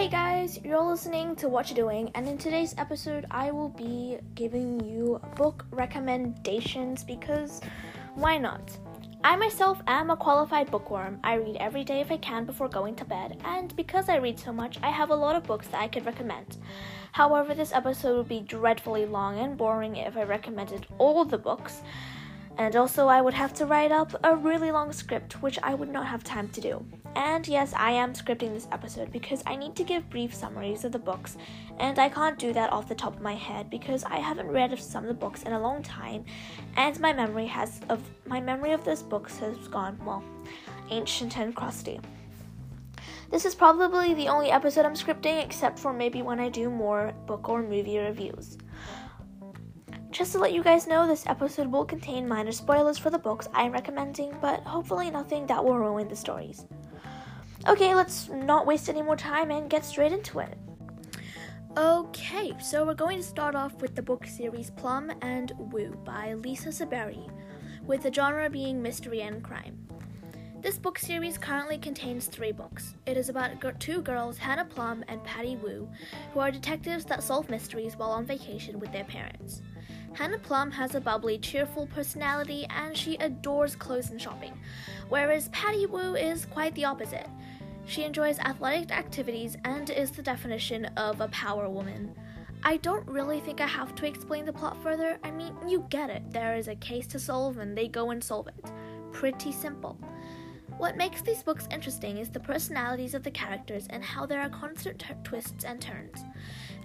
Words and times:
Hey 0.00 0.08
guys, 0.08 0.58
you're 0.64 0.80
listening 0.80 1.36
to 1.36 1.48
What 1.50 1.68
You're 1.68 1.76
Doing, 1.84 2.10
and 2.14 2.26
in 2.26 2.38
today's 2.38 2.74
episode, 2.78 3.26
I 3.30 3.50
will 3.50 3.68
be 3.68 4.16
giving 4.34 4.80
you 4.82 5.20
book 5.36 5.66
recommendations 5.70 7.04
because 7.04 7.60
why 8.14 8.38
not? 8.38 8.78
I 9.22 9.36
myself 9.36 9.82
am 9.86 10.08
a 10.08 10.16
qualified 10.16 10.70
bookworm. 10.70 11.20
I 11.22 11.34
read 11.34 11.58
every 11.60 11.84
day 11.84 12.00
if 12.00 12.10
I 12.10 12.16
can 12.16 12.46
before 12.46 12.66
going 12.66 12.96
to 12.96 13.04
bed, 13.04 13.42
and 13.44 13.76
because 13.76 14.08
I 14.08 14.16
read 14.16 14.38
so 14.38 14.54
much, 14.54 14.78
I 14.82 14.88
have 14.88 15.10
a 15.10 15.14
lot 15.14 15.36
of 15.36 15.44
books 15.44 15.66
that 15.66 15.82
I 15.82 15.88
could 15.88 16.06
recommend. 16.06 16.56
However, 17.12 17.52
this 17.52 17.74
episode 17.74 18.16
would 18.16 18.28
be 18.28 18.40
dreadfully 18.40 19.04
long 19.04 19.38
and 19.38 19.58
boring 19.58 19.96
if 19.96 20.16
I 20.16 20.22
recommended 20.22 20.86
all 20.96 21.26
the 21.26 21.36
books, 21.36 21.82
and 22.56 22.74
also 22.74 23.06
I 23.06 23.20
would 23.20 23.34
have 23.34 23.52
to 23.52 23.66
write 23.66 23.92
up 23.92 24.14
a 24.24 24.34
really 24.34 24.70
long 24.70 24.94
script, 24.94 25.42
which 25.42 25.58
I 25.62 25.74
would 25.74 25.90
not 25.90 26.06
have 26.06 26.24
time 26.24 26.48
to 26.48 26.60
do. 26.62 26.86
And 27.16 27.46
yes, 27.48 27.72
I 27.76 27.90
am 27.90 28.12
scripting 28.12 28.52
this 28.52 28.68
episode 28.70 29.10
because 29.12 29.42
I 29.46 29.56
need 29.56 29.74
to 29.76 29.84
give 29.84 30.08
brief 30.10 30.34
summaries 30.34 30.84
of 30.84 30.92
the 30.92 30.98
books, 30.98 31.36
and 31.78 31.98
I 31.98 32.08
can't 32.08 32.38
do 32.38 32.52
that 32.52 32.72
off 32.72 32.88
the 32.88 32.94
top 32.94 33.16
of 33.16 33.22
my 33.22 33.34
head 33.34 33.68
because 33.68 34.04
I 34.04 34.18
haven't 34.18 34.48
read 34.48 34.78
some 34.78 35.04
of 35.04 35.08
the 35.08 35.14
books 35.14 35.42
in 35.42 35.52
a 35.52 35.60
long 35.60 35.82
time, 35.82 36.24
and 36.76 36.98
my 37.00 37.12
memory 37.12 37.46
has 37.46 37.80
of 37.88 38.00
my 38.26 38.40
memory 38.40 38.72
of 38.72 38.84
those 38.84 39.02
books 39.02 39.38
has 39.38 39.56
gone 39.68 39.98
well, 40.04 40.22
ancient 40.90 41.36
and 41.36 41.54
crusty. 41.54 42.00
This 43.30 43.44
is 43.44 43.54
probably 43.54 44.14
the 44.14 44.28
only 44.28 44.50
episode 44.50 44.84
I'm 44.84 44.94
scripting, 44.94 45.42
except 45.44 45.78
for 45.78 45.92
maybe 45.92 46.22
when 46.22 46.40
I 46.40 46.48
do 46.48 46.68
more 46.68 47.12
book 47.26 47.48
or 47.48 47.62
movie 47.62 47.98
reviews. 47.98 48.58
Just 50.10 50.32
to 50.32 50.38
let 50.38 50.52
you 50.52 50.62
guys 50.62 50.88
know, 50.88 51.06
this 51.06 51.26
episode 51.26 51.68
will 51.68 51.84
contain 51.84 52.26
minor 52.26 52.50
spoilers 52.50 52.98
for 52.98 53.10
the 53.10 53.18
books 53.18 53.48
I'm 53.54 53.70
recommending, 53.70 54.34
but 54.40 54.60
hopefully 54.64 55.10
nothing 55.10 55.46
that 55.46 55.64
will 55.64 55.78
ruin 55.78 56.08
the 56.08 56.16
stories. 56.16 56.66
Okay, 57.68 57.94
let's 57.94 58.30
not 58.30 58.66
waste 58.66 58.88
any 58.88 59.02
more 59.02 59.16
time 59.16 59.50
and 59.50 59.68
get 59.68 59.84
straight 59.84 60.12
into 60.12 60.38
it. 60.38 60.56
Okay, 61.76 62.54
so 62.58 62.86
we're 62.86 62.94
going 62.94 63.18
to 63.18 63.22
start 63.22 63.54
off 63.54 63.74
with 63.82 63.94
the 63.94 64.02
book 64.02 64.26
series 64.26 64.70
Plum 64.70 65.12
and 65.20 65.52
Woo 65.58 65.90
by 66.04 66.32
Lisa 66.32 66.70
Saberi, 66.70 67.30
with 67.86 68.02
the 68.02 68.12
genre 68.12 68.48
being 68.48 68.80
mystery 68.80 69.20
and 69.20 69.44
crime. 69.44 69.76
This 70.62 70.78
book 70.78 70.98
series 70.98 71.36
currently 71.36 71.76
contains 71.76 72.26
three 72.26 72.52
books. 72.52 72.94
It 73.06 73.18
is 73.18 73.28
about 73.28 73.52
two 73.78 74.00
girls, 74.00 74.38
Hannah 74.38 74.64
Plum 74.64 75.04
and 75.08 75.22
Patty 75.24 75.56
Wu, 75.56 75.88
who 76.32 76.40
are 76.40 76.50
detectives 76.50 77.04
that 77.06 77.22
solve 77.22 77.50
mysteries 77.50 77.96
while 77.96 78.10
on 78.10 78.24
vacation 78.24 78.78
with 78.80 78.90
their 78.90 79.04
parents. 79.04 79.60
Hannah 80.12 80.38
Plum 80.38 80.70
has 80.72 80.94
a 80.94 81.00
bubbly, 81.00 81.38
cheerful 81.38 81.86
personality 81.86 82.66
and 82.70 82.96
she 82.96 83.16
adores 83.16 83.76
clothes 83.76 84.10
and 84.10 84.20
shopping, 84.20 84.58
whereas 85.08 85.48
Patty 85.50 85.86
Wu 85.86 86.16
is 86.16 86.46
quite 86.46 86.74
the 86.74 86.84
opposite. 86.84 87.28
She 87.90 88.04
enjoys 88.04 88.38
athletic 88.38 88.96
activities 88.96 89.56
and 89.64 89.90
is 89.90 90.12
the 90.12 90.22
definition 90.22 90.84
of 90.96 91.20
a 91.20 91.26
power 91.26 91.68
woman. 91.68 92.14
I 92.62 92.76
don't 92.76 93.04
really 93.08 93.40
think 93.40 93.60
I 93.60 93.66
have 93.66 93.96
to 93.96 94.06
explain 94.06 94.44
the 94.44 94.52
plot 94.52 94.80
further. 94.80 95.18
I 95.24 95.32
mean, 95.32 95.56
you 95.66 95.84
get 95.90 96.08
it. 96.08 96.22
There 96.30 96.54
is 96.54 96.68
a 96.68 96.76
case 96.76 97.08
to 97.08 97.18
solve 97.18 97.58
and 97.58 97.76
they 97.76 97.88
go 97.88 98.10
and 98.10 98.22
solve 98.22 98.46
it. 98.46 98.64
Pretty 99.10 99.50
simple. 99.50 99.98
What 100.78 100.96
makes 100.96 101.20
these 101.20 101.42
books 101.42 101.66
interesting 101.72 102.18
is 102.18 102.30
the 102.30 102.38
personalities 102.38 103.14
of 103.14 103.24
the 103.24 103.30
characters 103.32 103.88
and 103.90 104.04
how 104.04 104.24
there 104.24 104.40
are 104.40 104.48
constant 104.48 105.00
t- 105.00 105.06
twists 105.24 105.64
and 105.64 105.80
turns. 105.80 106.22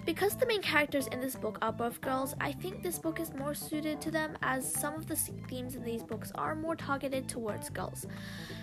Because 0.04 0.34
the 0.34 0.46
main 0.46 0.60
characters 0.60 1.06
in 1.12 1.20
this 1.20 1.36
book 1.36 1.56
are 1.62 1.72
both 1.72 2.00
girls, 2.00 2.34
I 2.40 2.50
think 2.50 2.82
this 2.82 2.98
book 2.98 3.20
is 3.20 3.32
more 3.32 3.54
suited 3.54 4.00
to 4.00 4.10
them 4.10 4.36
as 4.42 4.68
some 4.68 4.94
of 4.94 5.06
the 5.06 5.14
themes 5.14 5.76
in 5.76 5.84
these 5.84 6.02
books 6.02 6.32
are 6.34 6.56
more 6.56 6.74
targeted 6.74 7.28
towards 7.28 7.70
girls. 7.70 8.08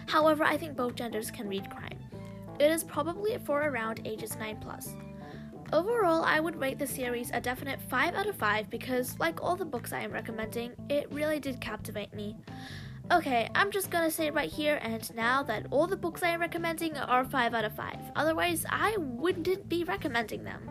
However, 0.07 0.43
I 0.43 0.57
think 0.57 0.75
both 0.75 0.95
genders 0.95 1.31
can 1.31 1.47
read 1.47 1.69
crime. 1.69 2.02
It 2.59 2.71
is 2.71 2.83
probably 2.83 3.37
for 3.39 3.63
around 3.63 4.01
ages 4.05 4.35
9 4.37 4.57
plus. 4.61 4.95
Overall, 5.71 6.23
I 6.23 6.39
would 6.39 6.59
rate 6.59 6.77
the 6.77 6.85
series 6.85 7.31
a 7.33 7.41
definite 7.41 7.81
5 7.81 8.13
out 8.13 8.27
of 8.27 8.35
5 8.35 8.69
because, 8.69 9.19
like 9.19 9.41
all 9.41 9.55
the 9.55 9.65
books 9.65 9.91
I 9.91 10.01
am 10.01 10.11
recommending, 10.11 10.73
it 10.89 11.11
really 11.11 11.39
did 11.39 11.59
captivate 11.59 12.13
me. 12.13 12.35
Okay, 13.11 13.49
I'm 13.55 13.71
just 13.71 13.89
gonna 13.89 14.11
say 14.11 14.29
right 14.29 14.51
here 14.51 14.79
and 14.81 15.13
now 15.15 15.41
that 15.43 15.65
all 15.71 15.87
the 15.87 15.97
books 15.97 16.23
I 16.23 16.29
am 16.29 16.41
recommending 16.41 16.95
are 16.97 17.25
5 17.25 17.53
out 17.53 17.65
of 17.65 17.75
5. 17.75 17.97
Otherwise, 18.15 18.65
I 18.69 18.95
wouldn't 18.97 19.67
be 19.67 19.83
recommending 19.83 20.43
them. 20.43 20.69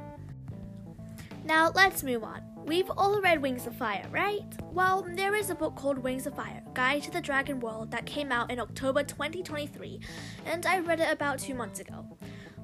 Now, 1.44 1.70
let's 1.74 2.04
move 2.04 2.22
on. 2.22 2.51
We've 2.64 2.90
all 2.96 3.20
read 3.20 3.42
Wings 3.42 3.66
of 3.66 3.74
Fire, 3.74 4.06
right? 4.10 4.44
Well, 4.72 5.04
there 5.16 5.34
is 5.34 5.50
a 5.50 5.54
book 5.54 5.74
called 5.74 5.98
Wings 5.98 6.26
of 6.26 6.34
Fire 6.36 6.62
Guide 6.74 7.02
to 7.02 7.10
the 7.10 7.20
Dragon 7.20 7.58
World 7.58 7.90
that 7.90 8.06
came 8.06 8.30
out 8.30 8.50
in 8.50 8.60
October 8.60 9.02
2023, 9.02 10.00
and 10.46 10.64
I 10.64 10.78
read 10.78 11.00
it 11.00 11.12
about 11.12 11.40
two 11.40 11.54
months 11.54 11.80
ago. 11.80 12.06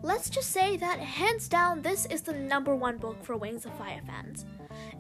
Let's 0.01 0.31
just 0.31 0.51
say 0.51 0.77
that 0.77 1.01
hands 1.01 1.49
down, 1.49 1.83
this 1.83 2.07
is 2.07 2.23
the 2.23 2.33
number 2.33 2.73
one 2.73 2.99
book 2.99 3.21
for 3.25 3.37
Wings 3.37 3.67
of 3.67 3.77
Fire 3.77 4.01
fans. 4.07 4.47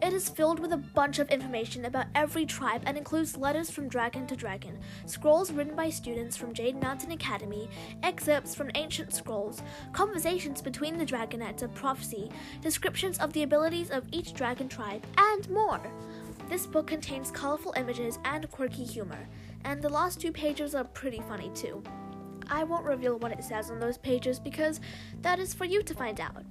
It 0.02 0.12
is 0.12 0.28
filled 0.28 0.58
with 0.58 0.72
a 0.72 0.76
bunch 0.76 1.20
of 1.20 1.30
information 1.30 1.84
about 1.84 2.08
every 2.16 2.44
tribe 2.44 2.82
and 2.84 2.98
includes 2.98 3.36
letters 3.36 3.70
from 3.70 3.88
dragon 3.88 4.26
to 4.26 4.34
dragon, 4.34 4.76
scrolls 5.06 5.52
written 5.52 5.76
by 5.76 5.88
students 5.90 6.36
from 6.36 6.52
Jade 6.52 6.80
Mountain 6.82 7.12
Academy, 7.12 7.70
excerpts 8.02 8.56
from 8.56 8.72
ancient 8.74 9.14
scrolls, 9.14 9.62
conversations 9.92 10.60
between 10.60 10.98
the 10.98 11.06
dragonets 11.06 11.62
of 11.62 11.72
prophecy, 11.74 12.28
descriptions 12.60 13.18
of 13.18 13.32
the 13.32 13.44
abilities 13.44 13.90
of 13.90 14.04
each 14.10 14.34
dragon 14.34 14.68
tribe, 14.68 15.06
and 15.16 15.48
more. 15.48 15.80
This 16.48 16.66
book 16.66 16.88
contains 16.88 17.30
colorful 17.30 17.72
images 17.76 18.18
and 18.24 18.50
quirky 18.50 18.82
humor, 18.82 19.28
and 19.64 19.80
the 19.80 19.88
last 19.88 20.20
two 20.20 20.32
pages 20.32 20.74
are 20.74 20.84
pretty 20.84 21.22
funny 21.28 21.52
too. 21.54 21.84
I 22.48 22.64
won't 22.64 22.84
reveal 22.84 23.18
what 23.18 23.32
it 23.32 23.44
says 23.44 23.70
on 23.70 23.78
those 23.78 23.98
pages 23.98 24.38
because 24.38 24.80
that 25.22 25.38
is 25.38 25.54
for 25.54 25.64
you 25.64 25.82
to 25.82 25.94
find 25.94 26.20
out. 26.20 26.44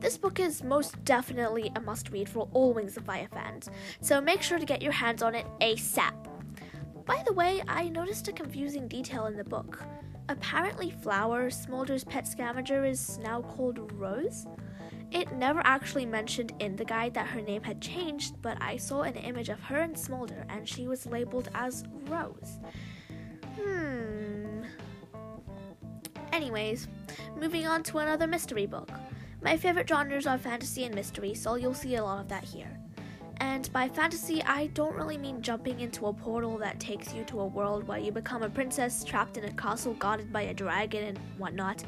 This 0.00 0.18
book 0.18 0.40
is 0.40 0.64
most 0.64 1.04
definitely 1.04 1.70
a 1.76 1.80
must 1.80 2.10
read 2.10 2.28
for 2.28 2.48
all 2.52 2.72
Wings 2.72 2.96
of 2.96 3.04
Fire 3.04 3.28
fans, 3.32 3.70
so 4.00 4.20
make 4.20 4.42
sure 4.42 4.58
to 4.58 4.66
get 4.66 4.82
your 4.82 4.92
hands 4.92 5.22
on 5.22 5.34
it 5.34 5.46
ASAP. 5.60 6.12
By 7.04 7.22
the 7.26 7.32
way, 7.32 7.62
I 7.68 7.88
noticed 7.88 8.28
a 8.28 8.32
confusing 8.32 8.88
detail 8.88 9.26
in 9.26 9.36
the 9.36 9.44
book. 9.44 9.82
Apparently, 10.28 10.90
Flower, 10.90 11.50
Smolder's 11.50 12.04
pet 12.04 12.26
scavenger, 12.26 12.84
is 12.84 13.18
now 13.18 13.42
called 13.42 13.92
Rose. 13.92 14.46
It 15.10 15.30
never 15.32 15.60
actually 15.64 16.06
mentioned 16.06 16.54
in 16.58 16.74
the 16.74 16.84
guide 16.84 17.12
that 17.14 17.26
her 17.26 17.40
name 17.40 17.62
had 17.62 17.82
changed, 17.82 18.40
but 18.40 18.56
I 18.62 18.78
saw 18.78 19.02
an 19.02 19.16
image 19.16 19.50
of 19.50 19.60
her 19.60 19.82
and 19.82 19.96
Smolder 19.96 20.46
and 20.48 20.66
she 20.66 20.88
was 20.88 21.06
labeled 21.06 21.50
as 21.54 21.84
Rose. 22.06 22.58
Hmm. 23.60 24.11
Anyways, 26.32 26.88
moving 27.38 27.66
on 27.66 27.82
to 27.84 27.98
another 27.98 28.26
mystery 28.26 28.66
book. 28.66 28.90
My 29.42 29.56
favorite 29.56 29.88
genres 29.88 30.26
are 30.26 30.38
fantasy 30.38 30.84
and 30.84 30.94
mystery, 30.94 31.34
so 31.34 31.56
you'll 31.56 31.74
see 31.74 31.96
a 31.96 32.04
lot 32.04 32.20
of 32.20 32.28
that 32.28 32.44
here. 32.44 32.70
And 33.38 33.70
by 33.72 33.88
fantasy, 33.88 34.42
I 34.44 34.68
don't 34.68 34.94
really 34.94 35.18
mean 35.18 35.42
jumping 35.42 35.80
into 35.80 36.06
a 36.06 36.12
portal 36.12 36.56
that 36.58 36.80
takes 36.80 37.12
you 37.12 37.24
to 37.24 37.40
a 37.40 37.46
world 37.46 37.86
where 37.86 37.98
you 37.98 38.12
become 38.12 38.42
a 38.42 38.48
princess 38.48 39.04
trapped 39.04 39.36
in 39.36 39.44
a 39.44 39.52
castle 39.52 39.94
guarded 39.94 40.32
by 40.32 40.42
a 40.42 40.54
dragon 40.54 41.04
and 41.04 41.18
whatnot, 41.38 41.82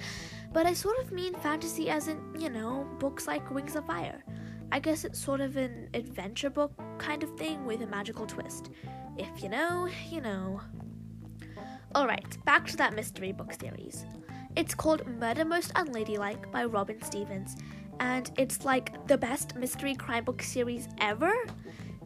but 0.53 0.67
I 0.67 0.73
sort 0.73 0.99
of 0.99 1.13
mean 1.13 1.35
fantasy 1.35 1.89
as 1.91 2.09
in, 2.09 2.19
you 2.39 2.51
know, 2.51 2.87
books 2.99 3.27
like 3.27 3.51
Wings 3.51 3.77
of 3.77 3.87
Fire. 3.87 4.25
I 4.73 4.81
guess 4.81 5.05
it's 5.05 5.19
sort 5.19 5.41
of 5.41 5.57
an 5.57 5.89
adventure 5.95 6.51
book 6.51 6.73
kind 6.99 7.23
of 7.23 7.37
thing 7.39 7.65
with 7.65 7.83
a 7.83 7.87
magical 7.87 8.27
twist. 8.27 8.71
If 9.17 9.43
you 9.43 9.49
know, 9.49 9.89
you 10.11 10.21
know. 10.21 10.61
Alright, 11.97 12.45
back 12.45 12.67
to 12.67 12.77
that 12.79 12.97
mystery 12.97 13.31
book 13.31 13.53
series. 13.53 14.05
It's 14.57 14.75
called 14.75 15.07
Murder 15.07 15.45
Most 15.45 15.73
Unladylike 15.75 16.51
by 16.51 16.65
Robin 16.65 17.01
Stevens, 17.01 17.55
and 18.01 18.33
it's 18.37 18.65
like 18.65 19.07
the 19.07 19.17
best 19.17 19.55
mystery 19.55 19.95
crime 19.95 20.25
book 20.25 20.43
series 20.43 20.89
ever. 20.99 21.33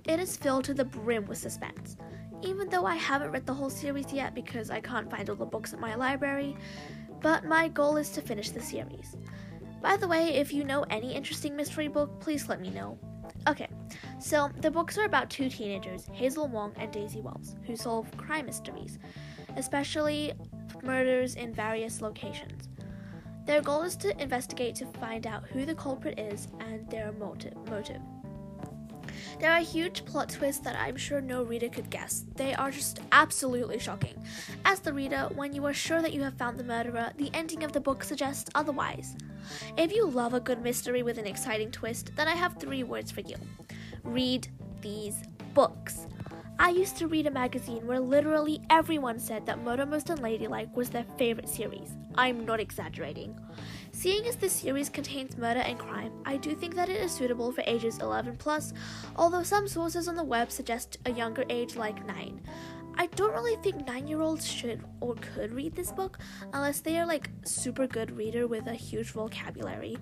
It 0.04 0.21
is 0.21 0.37
filled 0.37 0.65
to 0.65 0.75
the 0.75 0.84
brim 0.84 1.25
with 1.25 1.38
suspense. 1.38 1.97
Even 2.43 2.69
though 2.69 2.84
I 2.84 2.97
haven't 2.97 3.31
read 3.31 3.47
the 3.47 3.54
whole 3.54 3.71
series 3.71 4.12
yet 4.12 4.34
because 4.34 4.71
I 4.71 4.81
can't 4.81 5.10
find 5.10 5.31
all 5.31 5.37
the 5.37 5.47
books 5.47 5.72
at 5.72 5.81
my 5.81 5.94
library, 5.94 6.55
but 7.23 7.46
my 7.46 7.69
goal 7.69 7.96
is 7.96 8.11
to 8.11 8.20
finish 8.20 8.50
the 8.50 8.61
series. 8.61 9.17
By 9.81 9.96
the 9.96 10.06
way, 10.06 10.34
if 10.34 10.52
you 10.52 10.64
know 10.64 10.84
any 10.91 11.14
interesting 11.14 11.56
mystery 11.56 11.88
book, 11.88 12.20
please 12.20 12.46
let 12.46 12.61
me 12.61 12.69
know. 12.69 12.99
Okay, 13.46 13.69
so 14.20 14.50
the 14.61 14.70
books 14.70 14.99
are 14.99 15.05
about 15.05 15.31
two 15.31 15.49
teenagers, 15.49 16.06
Hazel 16.12 16.46
Wong 16.46 16.75
and 16.76 16.93
Daisy 16.93 17.23
Wells, 17.23 17.56
who 17.67 17.75
solve 17.75 18.14
crime 18.19 18.44
mysteries, 18.44 18.99
especially 19.56 20.33
murders 20.83 21.35
in 21.35 21.53
various 21.53 22.00
locations. 22.00 22.69
Their 23.47 23.62
goal 23.62 23.83
is 23.83 23.97
to 23.97 24.21
investigate 24.21 24.75
to 24.77 24.87
find 24.87 25.27
out 25.27 25.45
who 25.45 25.65
the 25.65 25.75
culprit 25.75 26.19
is 26.19 26.49
and 26.61 26.89
their 26.91 27.12
motive. 27.12 27.56
motive. 27.69 28.03
There 29.41 29.53
are 29.53 29.61
huge 29.61 30.05
plot 30.05 30.29
twists 30.29 30.62
that 30.65 30.77
I'm 30.77 30.97
sure 30.97 31.21
no 31.21 31.43
reader 31.43 31.69
could 31.69 31.91
guess. 31.91 32.25
They 32.35 32.55
are 32.55 32.71
just 32.71 33.00
absolutely 33.12 33.79
shocking. 33.79 34.23
As 34.65 34.81
the 34.81 34.93
reader, 34.93 35.29
when 35.35 35.53
you 35.53 35.65
are 35.67 35.73
sure 35.73 36.03
that 36.03 36.12
you 36.12 36.23
have 36.23 36.35
found 36.35 36.59
the 36.59 36.65
murderer, 36.65 37.11
the 37.17 37.31
ending 37.35 37.62
of 37.65 37.73
the 37.73 37.81
book 37.81 38.05
suggests 38.05 38.51
otherwise. 38.55 39.17
If 39.77 39.93
you 39.93 40.06
love 40.06 40.35
a 40.35 40.41
good 40.41 40.62
mystery 40.62 41.03
with 41.03 41.19
an 41.19 41.27
exciting 41.27 41.71
twist, 41.71 42.11
then 42.17 42.29
I 42.29 42.35
have 42.35 42.55
three 42.55 42.83
words 42.83 43.11
for 43.11 43.21
you 43.21 43.37
read 44.05 44.49
these 44.81 45.17
books. 45.55 46.06
I 46.60 46.70
used 46.70 46.96
to 46.96 47.06
read 47.06 47.28
a 47.28 47.31
magazine 47.31 47.87
where 47.87 48.00
literally 48.00 48.60
everyone 48.69 49.20
said 49.20 49.46
that 49.46 49.62
Murder 49.62 49.87
Most 49.87 50.08
Unladylike 50.08 50.75
was 50.75 50.90
their 50.90 51.05
favorite 51.16 51.49
series. 51.49 51.96
I'm 52.16 52.44
not 52.44 52.58
exaggerating. 52.58 53.38
Seeing 53.93 54.26
as 54.26 54.34
this 54.34 54.55
series 54.55 54.88
contains 54.88 55.38
murder 55.38 55.60
and 55.60 55.78
crime, 55.78 56.12
I 56.26 56.37
do 56.37 56.56
think 56.56 56.75
that 56.75 56.88
it 56.88 57.00
is 57.00 57.12
suitable 57.12 57.52
for 57.52 57.62
ages 57.64 58.00
11 58.00 58.38
plus, 58.38 58.72
although 59.14 59.44
some 59.44 59.69
sources 59.69 60.08
on 60.08 60.16
the 60.16 60.25
web 60.25 60.50
suggest 60.50 60.99
a 61.06 61.12
younger 61.12 61.44
age 61.49 61.76
like 61.76 62.05
9. 62.05 62.40
I 62.96 63.06
don't 63.06 63.32
really 63.32 63.55
think 63.62 63.87
9-year-olds 63.87 64.44
should 64.44 64.82
or 65.00 65.14
could 65.14 65.52
read 65.52 65.76
this 65.76 65.93
book 65.93 66.19
unless 66.52 66.81
they 66.81 66.99
are 66.99 67.06
like 67.06 67.31
super 67.44 67.87
good 67.87 68.10
reader 68.10 68.49
with 68.49 68.66
a 68.66 68.75
huge 68.75 69.12
vocabulary. 69.12 69.96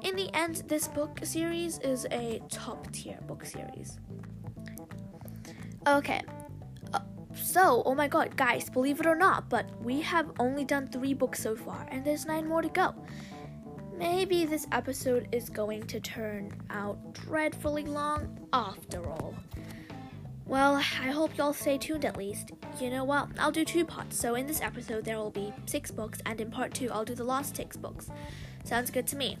In 0.00 0.16
the 0.16 0.34
end, 0.34 0.62
this 0.68 0.88
book 0.88 1.20
series 1.22 1.78
is 1.80 2.06
a 2.10 2.40
top 2.48 2.90
tier 2.92 3.18
book 3.26 3.44
series. 3.44 3.98
Okay. 5.86 6.20
Uh, 6.92 7.00
so, 7.34 7.82
oh 7.86 7.94
my 7.94 8.08
god, 8.08 8.36
guys, 8.36 8.68
believe 8.68 9.00
it 9.00 9.06
or 9.06 9.14
not, 9.14 9.48
but 9.48 9.70
we 9.82 10.00
have 10.02 10.30
only 10.38 10.64
done 10.64 10.88
three 10.88 11.14
books 11.14 11.42
so 11.42 11.56
far, 11.56 11.86
and 11.90 12.04
there's 12.04 12.26
nine 12.26 12.46
more 12.46 12.62
to 12.62 12.68
go. 12.68 12.94
Maybe 13.96 14.44
this 14.44 14.66
episode 14.70 15.28
is 15.32 15.48
going 15.48 15.84
to 15.88 15.98
turn 15.98 16.52
out 16.70 17.14
dreadfully 17.14 17.84
long 17.84 18.46
after 18.52 19.04
all. 19.08 19.34
Well, 20.46 20.76
I 20.76 21.10
hope 21.10 21.36
y'all 21.36 21.52
stay 21.52 21.76
tuned 21.76 22.04
at 22.04 22.16
least. 22.16 22.52
You 22.80 22.90
know 22.90 23.04
what? 23.04 23.28
I'll 23.38 23.50
do 23.52 23.64
two 23.64 23.84
parts. 23.84 24.16
So 24.18 24.34
in 24.34 24.46
this 24.46 24.62
episode 24.62 25.04
there 25.04 25.18
will 25.18 25.30
be 25.30 25.52
six 25.66 25.90
books, 25.90 26.20
and 26.24 26.40
in 26.40 26.50
part 26.50 26.72
two 26.72 26.90
I'll 26.90 27.04
do 27.04 27.14
the 27.14 27.24
last 27.24 27.56
six 27.56 27.76
books. 27.76 28.08
Sounds 28.64 28.90
good 28.90 29.06
to 29.08 29.16
me. 29.16 29.36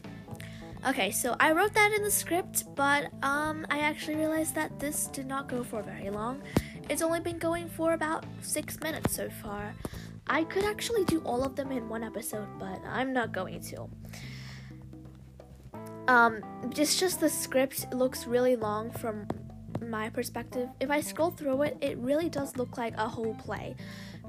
Okay, 0.86 1.10
so 1.10 1.34
I 1.40 1.52
wrote 1.52 1.74
that 1.74 1.92
in 1.92 2.04
the 2.04 2.10
script, 2.10 2.64
but 2.76 3.10
um, 3.22 3.66
I 3.68 3.80
actually 3.80 4.14
realized 4.14 4.54
that 4.54 4.78
this 4.78 5.06
did 5.06 5.26
not 5.26 5.48
go 5.48 5.64
for 5.64 5.82
very 5.82 6.08
long. 6.08 6.40
It's 6.88 7.02
only 7.02 7.20
been 7.20 7.38
going 7.38 7.68
for 7.68 7.94
about 7.94 8.24
six 8.42 8.78
minutes 8.80 9.14
so 9.14 9.28
far. 9.28 9.74
I 10.28 10.44
could 10.44 10.64
actually 10.64 11.04
do 11.04 11.20
all 11.20 11.42
of 11.42 11.56
them 11.56 11.72
in 11.72 11.88
one 11.88 12.04
episode, 12.04 12.46
but 12.60 12.80
I'm 12.86 13.12
not 13.12 13.32
going 13.32 13.60
to. 13.60 13.88
Um, 16.06 16.42
it's 16.70 16.98
just 16.98 17.20
the 17.20 17.28
script 17.28 17.92
looks 17.92 18.26
really 18.26 18.54
long 18.54 18.90
from 18.92 19.26
my 19.84 20.08
perspective. 20.10 20.68
If 20.80 20.90
I 20.90 21.00
scroll 21.00 21.32
through 21.32 21.62
it, 21.62 21.76
it 21.80 21.98
really 21.98 22.28
does 22.28 22.56
look 22.56 22.78
like 22.78 22.94
a 22.96 23.08
whole 23.08 23.34
play. 23.34 23.74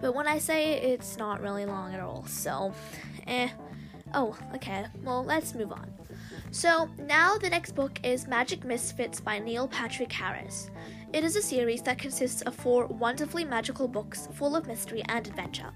But 0.02 0.16
when 0.16 0.28
I 0.28 0.40
say 0.40 0.74
it, 0.74 0.84
it's 0.84 1.18
not 1.18 1.42
really 1.42 1.66
long 1.66 1.94
at 1.94 2.00
all, 2.00 2.26
so 2.26 2.74
eh. 3.28 3.50
Oh, 4.14 4.36
okay, 4.56 4.86
well, 5.04 5.24
let's 5.24 5.54
move 5.54 5.72
on. 5.72 5.99
So, 6.52 6.90
now 6.98 7.38
the 7.38 7.50
next 7.50 7.76
book 7.76 8.00
is 8.04 8.28
Magic 8.28 8.66
Misfits 8.66 9.20
by 9.20 9.38
Neil 9.38 9.68
Patrick 9.68 10.12
Harris. 10.12 10.72
It 11.14 11.24
is 11.24 11.36
a 11.36 11.44
series 11.44 11.84
that 11.84 12.00
consists 12.00 12.42
of 12.42 12.56
four 12.56 12.88
wonderfully 12.88 13.44
magical 13.46 13.88
books 13.88 14.28
full 14.34 14.56
of 14.56 14.66
mystery 14.66 15.04
and 15.10 15.28
adventure. 15.28 15.72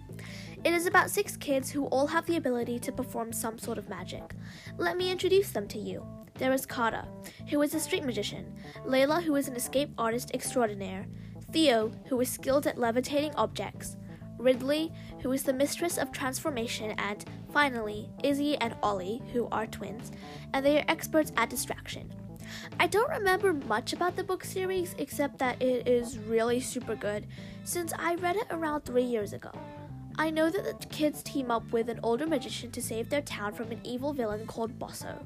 It 0.64 0.74
is 0.74 0.88
about 0.88 1.12
six 1.12 1.38
kids 1.38 1.70
who 1.70 1.86
all 1.86 2.08
have 2.08 2.26
the 2.26 2.38
ability 2.38 2.80
to 2.80 2.92
perform 2.92 3.32
some 3.32 3.60
sort 3.60 3.78
of 3.78 3.88
magic. 3.88 4.34
Let 4.80 4.98
me 4.98 5.12
introduce 5.12 5.52
them 5.52 5.68
to 5.68 5.78
you. 5.78 6.04
There 6.40 6.54
is 6.54 6.66
Carter, 6.66 7.06
who 7.50 7.62
is 7.62 7.76
a 7.76 7.80
street 7.80 8.04
magician, 8.04 8.52
Leila, 8.84 9.22
who 9.22 9.36
is 9.36 9.48
an 9.48 9.56
escape 9.56 9.92
artist 10.00 10.32
extraordinaire, 10.34 11.06
Theo, 11.52 11.92
who 12.06 12.20
is 12.20 12.32
skilled 12.32 12.66
at 12.66 12.80
levitating 12.80 13.36
objects, 13.36 13.96
Ridley, 14.40 14.92
who 15.22 15.32
is 15.32 15.44
the 15.44 15.54
mistress 15.54 15.98
of 15.98 16.12
transformation, 16.12 16.92
and 16.98 17.24
finally, 17.54 18.10
Izzy 18.24 18.58
and 18.58 18.76
Ollie, 18.82 19.22
who 19.32 19.48
are 19.52 19.68
twins, 19.68 20.12
and 20.54 20.66
they 20.66 20.80
are 20.80 20.86
experts 20.88 21.32
at 21.38 21.50
distraction. 21.50 22.12
I 22.80 22.88
don't 22.88 23.10
remember 23.10 23.54
much 23.54 23.94
about 23.94 24.16
the 24.16 24.24
book 24.24 24.44
series 24.44 24.96
except 24.98 25.38
that 25.40 25.62
it 25.62 25.88
is 25.88 26.18
really 26.18 26.60
super 26.60 26.96
good 26.96 27.28
since 27.64 27.94
I 27.98 28.16
read 28.16 28.36
it 28.36 28.48
around 28.50 28.82
three 28.82 29.04
years 29.04 29.34
ago. 29.34 29.52
I 30.18 30.30
know 30.30 30.50
that 30.50 30.80
the 30.80 30.88
kids 30.88 31.24
team 31.24 31.50
up 31.50 31.72
with 31.72 31.90
an 31.90 32.00
older 32.04 32.28
magician 32.28 32.72
to 32.72 32.82
save 32.82 33.10
their 33.10 33.22
town 33.22 33.54
from 33.54 33.72
an 33.72 33.80
evil 33.84 34.14
villain 34.14 34.46
called 34.46 34.78
Bosso. 34.78 35.24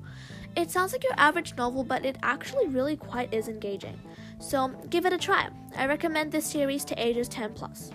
It 0.55 0.71
sounds 0.71 0.93
like 0.93 1.03
your 1.03 1.13
average 1.17 1.55
novel, 1.55 1.83
but 1.83 2.05
it 2.05 2.17
actually 2.23 2.67
really 2.67 2.95
quite 2.95 3.33
is 3.33 3.47
engaging. 3.47 3.99
So 4.39 4.69
give 4.89 5.05
it 5.05 5.13
a 5.13 5.17
try. 5.17 5.49
I 5.75 5.87
recommend 5.87 6.31
this 6.31 6.45
series 6.45 6.85
to 6.85 6.95
ages 6.95 7.27
10 7.27 7.53
plus. 7.53 7.91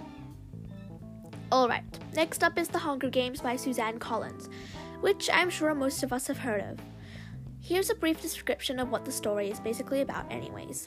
Alright, 1.52 1.84
next 2.14 2.42
up 2.42 2.58
is 2.58 2.68
The 2.68 2.78
Hunger 2.78 3.10
Games 3.10 3.42
by 3.42 3.56
Suzanne 3.56 3.98
Collins, 3.98 4.48
which 5.02 5.28
I'm 5.30 5.50
sure 5.50 5.74
most 5.74 6.02
of 6.02 6.10
us 6.10 6.26
have 6.28 6.38
heard 6.38 6.62
of. 6.62 6.78
Here's 7.60 7.90
a 7.90 7.94
brief 7.94 8.22
description 8.22 8.78
of 8.78 8.90
what 8.90 9.04
the 9.04 9.12
story 9.12 9.50
is 9.50 9.60
basically 9.60 10.00
about, 10.00 10.24
anyways. 10.32 10.86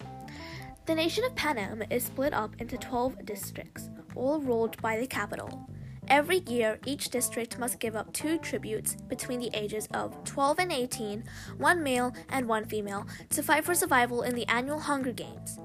The 0.88 0.96
nation 0.96 1.24
of 1.24 1.36
Panem 1.36 1.84
is 1.92 2.06
split 2.06 2.34
up 2.34 2.56
into 2.58 2.80
12 2.80 3.28
districts, 3.28 3.92
all 4.16 4.40
ruled 4.40 4.82
by 4.82 4.98
the 4.98 5.06
Capitol. 5.06 5.70
Every 6.08 6.40
year, 6.48 6.80
each 6.84 7.12
district 7.12 7.60
must 7.60 7.80
give 7.80 7.96
up 7.96 8.12
two 8.12 8.40
tributes 8.40 8.96
between 9.08 9.42
the 9.42 9.52
ages 9.54 9.88
of 9.94 10.24
12 10.24 10.58
and 10.58 10.72
18, 10.72 11.26
one 11.60 11.84
male 11.84 12.12
and 12.30 12.48
one 12.48 12.66
female, 12.66 13.06
to 13.30 13.44
fight 13.44 13.66
for 13.66 13.76
survival 13.76 14.24
in 14.24 14.34
the 14.34 14.48
annual 14.48 14.80
Hunger 14.80 15.12
Games. 15.12 15.60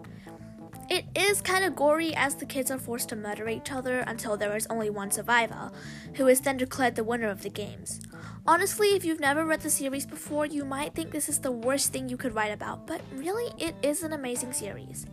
It 0.90 1.04
is 1.14 1.40
kind 1.40 1.64
of 1.64 1.76
gory 1.76 2.16
as 2.16 2.34
the 2.34 2.44
kids 2.44 2.68
are 2.68 2.78
forced 2.78 3.10
to 3.10 3.16
murder 3.16 3.48
each 3.48 3.70
other 3.70 4.00
until 4.00 4.36
there 4.36 4.56
is 4.56 4.66
only 4.66 4.90
one 4.90 5.12
survivor, 5.12 5.70
who 6.14 6.26
is 6.26 6.40
then 6.40 6.56
declared 6.56 6.96
the 6.96 7.04
winner 7.04 7.28
of 7.28 7.42
the 7.42 7.48
games. 7.48 8.00
Honestly, 8.44 8.88
if 8.88 9.04
you've 9.04 9.20
never 9.20 9.44
read 9.44 9.60
the 9.60 9.70
series 9.70 10.04
before, 10.04 10.46
you 10.46 10.64
might 10.64 10.92
think 10.92 11.12
this 11.12 11.28
is 11.28 11.38
the 11.38 11.52
worst 11.52 11.92
thing 11.92 12.08
you 12.08 12.16
could 12.16 12.34
write 12.34 12.52
about, 12.52 12.88
but 12.88 13.02
really, 13.14 13.52
it 13.64 13.76
is 13.82 14.02
an 14.02 14.12
amazing 14.12 14.52
series. 14.52 15.06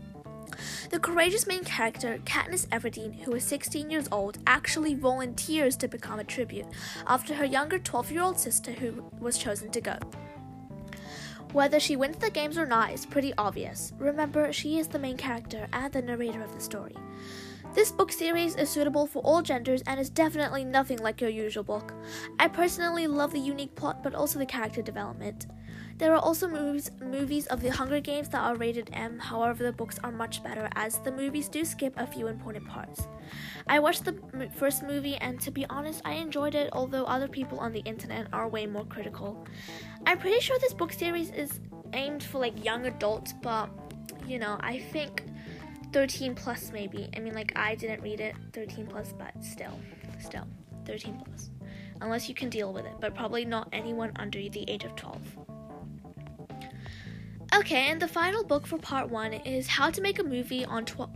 The 0.89 0.99
courageous 0.99 1.45
main 1.45 1.63
character, 1.63 2.17
Katniss 2.25 2.65
Everdeen, 2.69 3.13
who 3.23 3.35
is 3.35 3.43
16 3.43 3.91
years 3.91 4.07
old, 4.11 4.39
actually 4.47 4.95
volunteers 4.95 5.75
to 5.75 5.87
become 5.87 6.17
a 6.17 6.23
tribute 6.23 6.65
after 7.05 7.35
her 7.35 7.45
younger 7.45 7.77
12 7.77 8.11
year 8.11 8.23
old 8.23 8.39
sister, 8.39 8.71
who 8.71 9.03
was 9.19 9.37
chosen 9.37 9.69
to 9.69 9.81
go. 9.81 9.99
Whether 11.53 11.79
she 11.79 11.95
wins 11.95 12.17
the 12.17 12.29
games 12.29 12.57
or 12.57 12.65
not 12.65 12.91
is 12.91 13.05
pretty 13.05 13.33
obvious. 13.37 13.93
Remember, 13.97 14.51
she 14.51 14.79
is 14.79 14.87
the 14.87 14.99
main 14.99 15.17
character 15.17 15.67
and 15.73 15.91
the 15.91 16.01
narrator 16.01 16.43
of 16.43 16.53
the 16.53 16.59
story. 16.59 16.95
This 17.73 17.91
book 17.91 18.11
series 18.11 18.55
is 18.55 18.69
suitable 18.69 19.07
for 19.07 19.21
all 19.23 19.41
genders 19.41 19.81
and 19.87 19.99
is 19.99 20.09
definitely 20.09 20.63
nothing 20.63 20.97
like 20.97 21.21
your 21.21 21.29
usual 21.29 21.63
book. 21.63 21.93
I 22.39 22.47
personally 22.47 23.07
love 23.07 23.31
the 23.31 23.39
unique 23.39 23.75
plot 23.75 24.03
but 24.03 24.15
also 24.15 24.39
the 24.39 24.45
character 24.45 24.81
development. 24.81 25.47
There 25.97 26.13
are 26.13 26.19
also 26.19 26.47
movies, 26.47 26.91
movies 27.01 27.47
of 27.47 27.61
the 27.61 27.69
Hunger 27.69 27.99
Games 27.99 28.29
that 28.29 28.41
are 28.41 28.55
rated 28.55 28.91
M, 28.93 29.17
however, 29.17 29.63
the 29.63 29.71
books 29.71 29.97
are 30.03 30.11
much 30.11 30.43
better 30.43 30.69
as 30.75 30.99
the 30.99 31.11
movies 31.11 31.49
do 31.49 31.65
skip 31.65 31.95
a 31.97 32.05
few 32.05 32.27
important 32.27 32.67
parts. 32.67 33.07
I 33.65 33.79
watched 33.79 34.05
the 34.05 34.15
m- 34.33 34.49
first 34.51 34.83
movie 34.83 35.15
and 35.15 35.39
to 35.41 35.49
be 35.49 35.65
honest, 35.71 36.03
I 36.05 36.13
enjoyed 36.13 36.53
it, 36.53 36.69
although 36.71 37.05
other 37.05 37.27
people 37.27 37.59
on 37.59 37.73
the 37.73 37.79
internet 37.79 38.27
are 38.31 38.47
way 38.47 38.67
more 38.67 38.85
critical. 38.85 39.43
I'm 40.05 40.19
pretty 40.19 40.39
sure 40.39 40.59
this 40.59 40.73
book 40.73 40.93
series 40.93 41.31
is 41.31 41.59
aimed 41.93 42.23
for 42.23 42.37
like 42.37 42.63
young 42.63 42.85
adults, 42.85 43.33
but 43.41 43.67
you 44.27 44.37
know, 44.37 44.57
I 44.59 44.77
think 44.79 45.23
13 45.93 46.35
plus 46.35 46.71
maybe. 46.71 47.09
I 47.15 47.19
mean, 47.19 47.33
like, 47.33 47.53
I 47.55 47.73
didn't 47.73 48.01
read 48.01 48.19
it 48.19 48.35
13 48.53 48.85
plus, 48.85 49.13
but 49.17 49.33
still, 49.43 49.79
still, 50.19 50.47
13 50.85 51.21
plus. 51.25 51.49
Unless 52.01 52.29
you 52.29 52.35
can 52.35 52.49
deal 52.49 52.71
with 52.71 52.85
it, 52.85 52.93
but 52.99 53.15
probably 53.15 53.45
not 53.45 53.69
anyone 53.71 54.11
under 54.17 54.37
the 54.37 54.63
age 54.69 54.83
of 54.83 54.95
12. 54.95 55.46
Okay, 57.57 57.89
and 57.89 57.99
the 57.99 58.07
final 58.07 58.43
book 58.43 58.67
for 58.67 58.77
part 58.77 59.09
one 59.09 59.33
is 59.33 59.65
How 59.65 59.89
to 59.89 59.99
Make 59.99 60.19
a 60.19 60.23
Movie 60.23 60.63
on 60.63 60.85
12, 60.85 61.09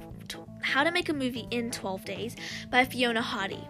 How 0.64 0.84
to 0.84 0.92
Make 0.92 1.10
a 1.10 1.14
Movie 1.14 1.48
in 1.52 1.70
12 1.70 2.04
Days 2.04 2.36
by 2.72 2.84
Fiona 2.84 3.22
Hardy. 3.22 3.64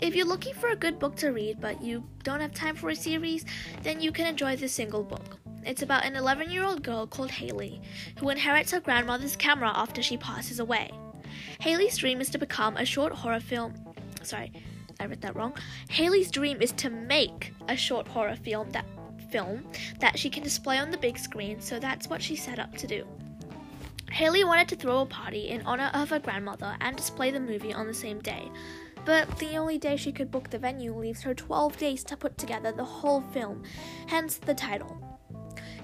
If 0.00 0.16
you're 0.16 0.26
looking 0.26 0.52
for 0.52 0.70
a 0.70 0.76
good 0.76 0.98
book 0.98 1.14
to 1.18 1.30
read 1.30 1.60
but 1.60 1.80
you 1.80 2.02
don't 2.24 2.40
have 2.40 2.52
time 2.52 2.74
for 2.74 2.90
a 2.90 2.96
series, 2.96 3.44
then 3.84 4.00
you 4.00 4.10
can 4.10 4.26
enjoy 4.26 4.56
this 4.56 4.72
single 4.72 5.04
book. 5.04 5.38
It's 5.64 5.82
about 5.82 6.04
an 6.04 6.16
11 6.16 6.50
year 6.50 6.64
old 6.64 6.82
girl 6.82 7.06
called 7.06 7.30
Haley 7.30 7.80
who 8.18 8.30
inherits 8.30 8.72
her 8.72 8.80
grandmother's 8.80 9.36
camera 9.36 9.70
after 9.72 10.02
she 10.02 10.16
passes 10.16 10.58
away. 10.58 10.90
Haley's 11.60 11.98
dream 11.98 12.20
is 12.20 12.30
to 12.30 12.38
become 12.38 12.76
a 12.76 12.84
short 12.84 13.12
horror 13.12 13.40
film. 13.40 13.74
Sorry, 14.24 14.52
I 14.98 15.04
read 15.04 15.20
that 15.20 15.36
wrong. 15.36 15.54
Haley's 15.88 16.32
dream 16.32 16.60
is 16.60 16.72
to 16.72 16.90
make 16.90 17.54
a 17.68 17.76
short 17.76 18.08
horror 18.08 18.34
film 18.34 18.70
that 18.70 18.86
film 19.30 19.64
that 20.00 20.18
she 20.18 20.30
can 20.30 20.42
display 20.42 20.78
on 20.78 20.90
the 20.90 20.98
big 20.98 21.18
screen, 21.18 21.60
so 21.60 21.78
that's 21.78 22.08
what 22.08 22.22
she 22.22 22.36
set 22.36 22.58
up 22.58 22.74
to 22.76 22.86
do. 22.86 23.06
Haley 24.10 24.44
wanted 24.44 24.68
to 24.68 24.76
throw 24.76 25.00
a 25.00 25.06
party 25.06 25.48
in 25.48 25.62
honor 25.62 25.90
of 25.92 26.10
her 26.10 26.18
grandmother 26.18 26.76
and 26.80 26.96
display 26.96 27.30
the 27.30 27.40
movie 27.40 27.74
on 27.74 27.86
the 27.86 27.94
same 27.94 28.20
day, 28.20 28.50
but 29.04 29.38
the 29.38 29.56
only 29.56 29.78
day 29.78 29.96
she 29.96 30.12
could 30.12 30.30
book 30.30 30.50
the 30.50 30.58
venue 30.58 30.94
leaves 30.94 31.22
her 31.22 31.34
12 31.34 31.76
days 31.76 32.04
to 32.04 32.16
put 32.16 32.38
together 32.38 32.72
the 32.72 32.84
whole 32.84 33.20
film, 33.32 33.62
hence 34.06 34.36
the 34.36 34.54
title. 34.54 35.00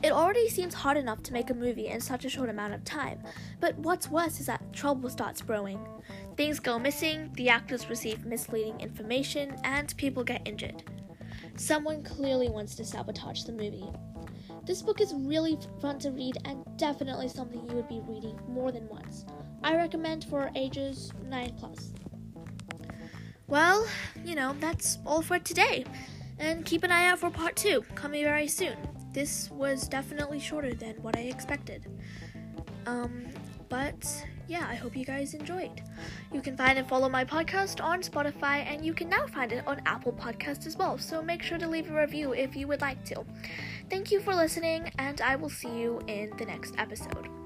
It 0.02 0.10
already 0.10 0.48
seems 0.48 0.74
hard 0.74 0.96
enough 0.96 1.22
to 1.24 1.32
make 1.32 1.50
a 1.50 1.54
movie 1.54 1.86
in 1.86 2.00
such 2.00 2.24
a 2.24 2.28
short 2.28 2.48
amount 2.48 2.74
of 2.74 2.84
time, 2.84 3.22
but 3.60 3.78
what's 3.78 4.10
worse 4.10 4.40
is 4.40 4.46
that 4.46 4.72
trouble 4.72 5.08
starts 5.08 5.40
brewing. 5.40 5.78
Things 6.36 6.58
go 6.58 6.78
missing, 6.78 7.30
the 7.34 7.48
actors 7.48 7.88
receive 7.88 8.24
misleading 8.24 8.80
information, 8.80 9.54
and 9.62 9.96
people 9.96 10.24
get 10.24 10.46
injured. 10.46 10.82
Someone 11.56 12.02
clearly 12.02 12.48
wants 12.48 12.74
to 12.76 12.84
sabotage 12.84 13.44
the 13.44 13.52
movie. 13.52 13.86
This 14.64 14.82
book 14.82 15.00
is 15.00 15.12
really 15.14 15.58
fun 15.80 15.98
to 16.00 16.10
read 16.10 16.38
and 16.44 16.64
definitely 16.76 17.28
something 17.28 17.66
you 17.68 17.74
would 17.74 17.88
be 17.88 18.00
reading 18.06 18.38
more 18.48 18.70
than 18.70 18.88
once. 18.88 19.24
I 19.64 19.76
recommend 19.76 20.24
for 20.24 20.50
ages 20.54 21.12
9 21.28 21.54
plus. 21.58 21.92
Well, 23.48 23.86
you 24.24 24.34
know, 24.34 24.56
that's 24.60 24.98
all 25.04 25.20
for 25.20 25.38
today. 25.38 25.84
And 26.38 26.64
keep 26.64 26.84
an 26.84 26.90
eye 26.92 27.06
out 27.06 27.18
for 27.18 27.30
part 27.30 27.56
2 27.56 27.84
coming 27.94 28.24
very 28.24 28.48
soon. 28.48 28.76
This 29.12 29.50
was 29.50 29.88
definitely 29.88 30.40
shorter 30.40 30.74
than 30.74 30.94
what 31.02 31.16
I 31.16 31.22
expected. 31.22 31.86
Um, 32.86 33.26
but 33.68 34.24
yeah, 34.52 34.66
I 34.68 34.74
hope 34.74 34.94
you 34.94 35.06
guys 35.06 35.32
enjoyed. 35.32 35.80
You 36.30 36.42
can 36.42 36.58
find 36.58 36.78
and 36.78 36.86
follow 36.86 37.08
my 37.08 37.24
podcast 37.24 37.82
on 37.82 38.02
Spotify, 38.02 38.66
and 38.66 38.84
you 38.84 38.92
can 38.92 39.08
now 39.08 39.26
find 39.26 39.50
it 39.50 39.66
on 39.66 39.80
Apple 39.86 40.12
Podcast 40.12 40.66
as 40.66 40.76
well. 40.76 40.98
So 40.98 41.22
make 41.22 41.42
sure 41.42 41.56
to 41.56 41.66
leave 41.66 41.90
a 41.90 41.94
review 41.94 42.34
if 42.34 42.54
you 42.54 42.68
would 42.68 42.82
like 42.82 43.02
to. 43.06 43.24
Thank 43.88 44.10
you 44.10 44.20
for 44.20 44.34
listening, 44.34 44.92
and 44.98 45.22
I 45.22 45.36
will 45.36 45.48
see 45.48 45.74
you 45.74 46.02
in 46.06 46.36
the 46.36 46.44
next 46.44 46.74
episode. 46.76 47.41